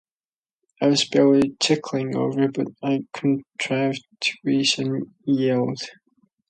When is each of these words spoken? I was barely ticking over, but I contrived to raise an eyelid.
I 0.81 0.87
was 0.87 1.07
barely 1.07 1.55
ticking 1.59 2.15
over, 2.15 2.47
but 2.51 2.69
I 2.81 3.01
contrived 3.13 4.03
to 4.21 4.33
raise 4.43 4.79
an 4.79 5.13
eyelid. 5.29 5.77